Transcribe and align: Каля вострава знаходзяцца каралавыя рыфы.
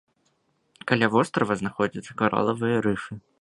Каля 0.91 1.09
вострава 1.15 1.59
знаходзяцца 1.61 2.17
каралавыя 2.23 2.81
рыфы. 2.89 3.13